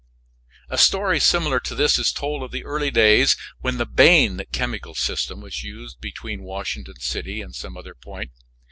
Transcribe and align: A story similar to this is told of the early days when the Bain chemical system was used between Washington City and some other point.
A 0.67 0.79
story 0.79 1.19
similar 1.19 1.59
to 1.59 1.75
this 1.75 1.99
is 1.99 2.11
told 2.11 2.41
of 2.41 2.49
the 2.49 2.65
early 2.65 2.89
days 2.89 3.37
when 3.59 3.77
the 3.77 3.85
Bain 3.85 4.41
chemical 4.51 4.95
system 4.95 5.41
was 5.41 5.61
used 5.63 6.01
between 6.01 6.41
Washington 6.41 6.99
City 6.99 7.39
and 7.39 7.53
some 7.55 7.77
other 7.77 7.93
point. 7.93 8.31